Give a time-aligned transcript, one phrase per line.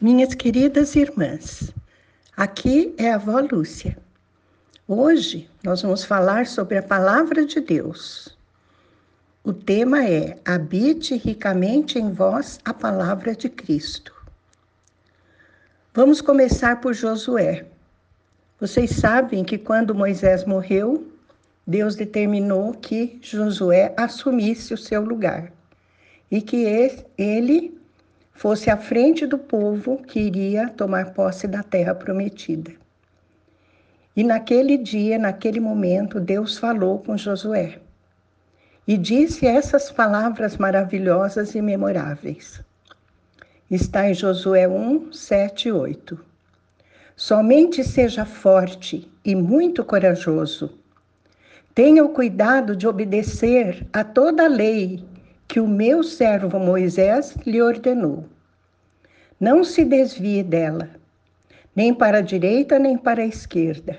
[0.00, 1.74] Minhas queridas irmãs,
[2.34, 3.98] aqui é a avó Lúcia.
[4.88, 8.34] Hoje nós vamos falar sobre a palavra de Deus.
[9.44, 14.14] O tema é Habite ricamente em vós a palavra de Cristo.
[15.92, 17.66] Vamos começar por Josué.
[18.58, 21.12] Vocês sabem que quando Moisés morreu,
[21.66, 25.52] Deus determinou que Josué assumisse o seu lugar
[26.30, 26.64] e que
[27.18, 27.79] ele
[28.40, 32.72] fosse à frente do povo que iria tomar posse da terra prometida.
[34.16, 37.80] E naquele dia, naquele momento, Deus falou com Josué
[38.88, 42.62] e disse essas palavras maravilhosas e memoráveis.
[43.70, 46.18] Está em Josué 1, 7 e 8.
[47.14, 50.78] Somente seja forte e muito corajoso.
[51.74, 55.09] Tenha o cuidado de obedecer a toda a lei
[55.50, 58.24] que o meu servo Moisés lhe ordenou.
[59.40, 60.88] Não se desvie dela,
[61.74, 63.98] nem para a direita nem para a esquerda,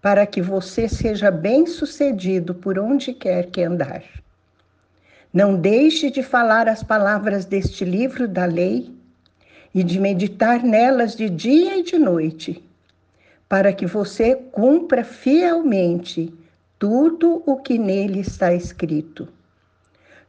[0.00, 4.02] para que você seja bem-sucedido por onde quer que andar.
[5.30, 8.90] Não deixe de falar as palavras deste livro da lei
[9.74, 12.64] e de meditar nelas de dia e de noite,
[13.46, 16.32] para que você cumpra fielmente
[16.78, 19.28] tudo o que nele está escrito.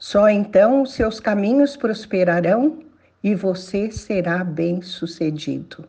[0.05, 2.79] Só então os seus caminhos prosperarão
[3.23, 5.87] e você será bem-sucedido.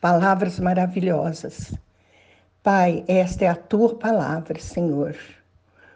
[0.00, 1.74] Palavras maravilhosas.
[2.62, 5.16] Pai, esta é a tua palavra, Senhor.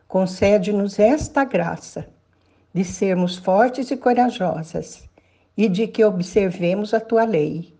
[0.08, 2.08] Concede-nos esta graça
[2.74, 5.08] de sermos fortes e corajosas
[5.56, 7.72] e de que observemos a tua lei.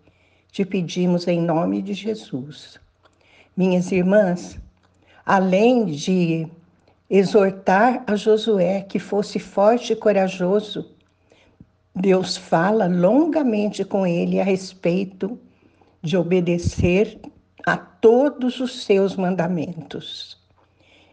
[0.53, 2.79] Te pedimos em nome de Jesus.
[3.57, 4.57] Minhas irmãs,
[5.25, 6.47] além de
[7.15, 10.95] exortar a Josué que fosse forte e corajoso.
[11.95, 15.37] Deus fala longamente com ele a respeito
[16.01, 17.19] de obedecer
[17.67, 20.41] a todos os seus mandamentos.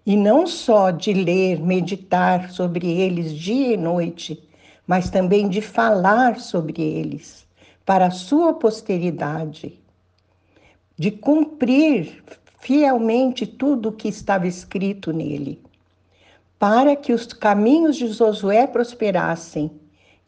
[0.06, 4.42] E não só de ler, meditar sobre eles dia e noite,
[4.86, 7.46] mas também de falar sobre eles
[7.84, 9.78] para a sua posteridade,
[10.96, 12.24] de cumprir
[12.58, 15.60] fielmente tudo o que estava escrito nele
[16.60, 19.70] para que os caminhos de Josué prosperassem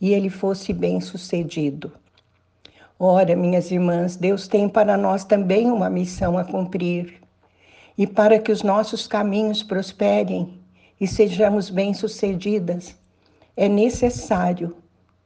[0.00, 1.92] e ele fosse bem-sucedido.
[2.98, 7.20] Ora, minhas irmãs, Deus tem para nós também uma missão a cumprir.
[7.98, 10.58] E para que os nossos caminhos prosperem
[10.98, 12.96] e sejamos bem-sucedidas,
[13.54, 14.74] é necessário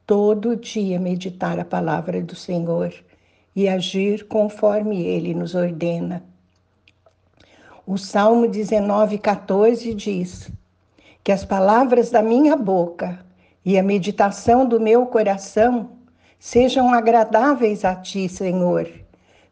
[0.05, 2.93] todo dia meditar a palavra do Senhor
[3.55, 6.21] e agir conforme ele nos ordena.
[7.85, 10.51] O Salmo 19, 14 diz:
[11.27, 13.19] que as palavras da minha boca
[13.65, 15.89] e a meditação do meu coração
[16.39, 18.89] sejam agradáveis a ti, Senhor,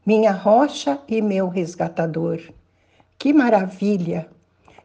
[0.06, 2.40] minha rocha e meu resgatador.
[3.20, 4.26] Que maravilha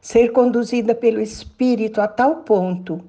[0.00, 3.00] ser conduzida pelo Espírito a tal ponto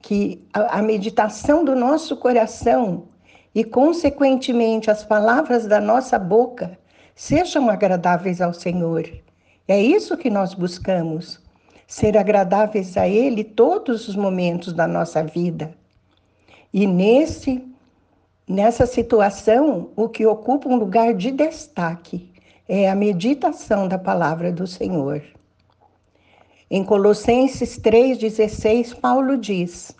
[0.00, 3.08] que a, meditação do nosso coração
[3.52, 6.78] e, consequentemente, as palavras da nossa boca
[7.16, 9.10] sejam agradáveis ao Senhor.
[9.66, 11.42] É isso que nós buscamos
[11.86, 15.74] ser agradáveis a Ele todos os momentos da nossa vida.
[16.72, 17.62] E nesse
[18.46, 22.30] nessa situação, o que ocupa um lugar de destaque
[22.68, 25.22] é a meditação da palavra do Senhor.
[26.70, 29.94] Em Colossenses 3,16, Paulo diz: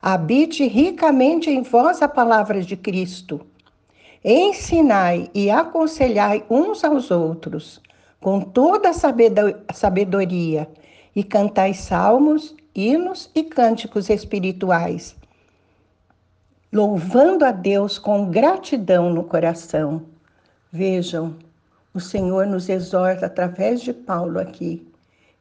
[0.00, 3.40] Habite ricamente em vós a palavra de Cristo.
[4.24, 7.80] Ensinai e aconselhai uns aos outros,
[8.20, 10.68] com toda a sabedoria,
[11.16, 15.16] e cantai salmos, hinos e cânticos espirituais,
[16.70, 20.02] louvando a Deus com gratidão no coração.
[20.70, 21.34] Vejam,
[21.94, 24.86] o Senhor nos exorta através de Paulo aqui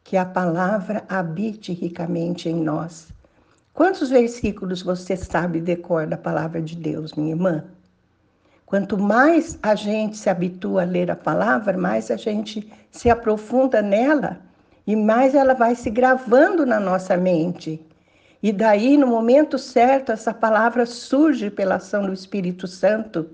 [0.01, 3.09] que a palavra habite ricamente em nós.
[3.73, 7.65] Quantos versículos você sabe decor da palavra de Deus, minha irmã?
[8.65, 13.81] Quanto mais a gente se habitua a ler a palavra, mais a gente se aprofunda
[13.81, 14.39] nela
[14.85, 17.81] e mais ela vai se gravando na nossa mente.
[18.41, 23.29] E daí, no momento certo, essa palavra surge pela ação do Espírito Santo,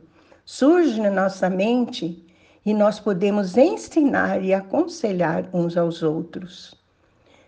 [0.45, 2.25] surge na nossa mente
[2.65, 6.73] e nós podemos ensinar e aconselhar uns aos outros.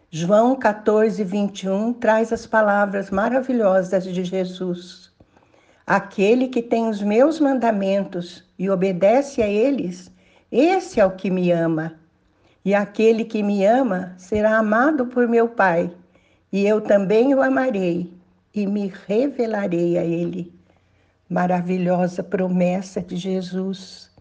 [0.10, 5.12] João 14, 21 traz as palavras maravilhosas de Jesus.
[5.88, 10.12] Aquele que tem os meus mandamentos e obedece a eles,
[10.52, 12.03] esse é o que me ama.
[12.65, 15.92] E aquele que me ama será amado por meu Pai,
[16.51, 18.13] e eu também o amarei
[18.54, 20.54] e me revelarei a ele.
[21.30, 24.12] maravilhosa promessa de Jesus.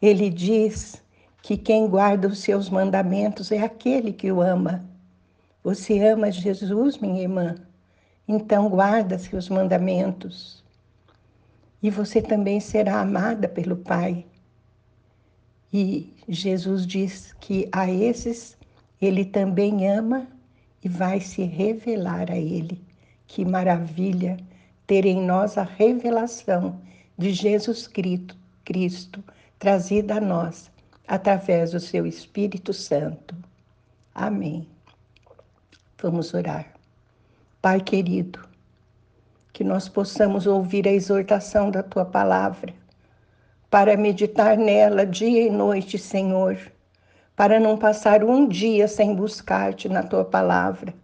[0.00, 1.02] Ele diz
[1.42, 4.84] que quem guarda os seus mandamentos é aquele que o ama.
[5.62, 7.56] Você ama Jesus, minha irmã?
[8.26, 10.64] Então guarda seus mandamentos.
[11.82, 14.24] E você também será amada pelo Pai.
[15.72, 18.56] E Jesus diz que a esses
[19.00, 20.26] ele também ama
[20.82, 22.82] e vai se revelar a ele.
[23.26, 24.38] Que maravilha
[24.86, 26.80] ter em nós a revelação
[27.16, 29.22] de Jesus Cristo, Cristo
[29.58, 30.70] trazida a nós
[31.06, 33.34] através do seu Espírito Santo.
[34.14, 34.66] Amém.
[36.00, 36.72] Vamos orar.
[37.60, 38.40] Pai querido,
[39.52, 42.72] que nós possamos ouvir a exortação da tua palavra,
[43.70, 46.58] para meditar nela dia e noite, Senhor,
[47.36, 50.94] para não passar um dia sem buscar-te na tua palavra.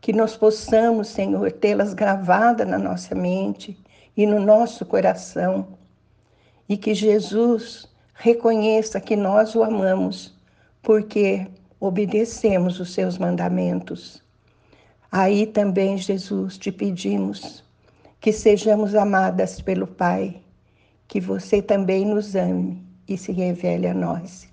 [0.00, 3.76] Que nós possamos, Senhor, tê-las gravadas na nossa mente
[4.16, 5.66] e no nosso coração.
[6.68, 10.36] E que Jesus reconheça que nós o amamos,
[10.82, 11.46] porque
[11.80, 14.22] obedecemos os seus mandamentos.
[15.10, 17.64] Aí também, Jesus, te pedimos
[18.20, 20.42] que sejamos amadas pelo Pai,
[21.08, 24.46] que você também nos ame e se revele a nós.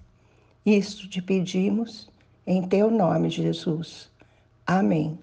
[0.66, 2.10] Isto te pedimos
[2.48, 4.10] em teu nome, Jesus.
[4.66, 5.19] Amém.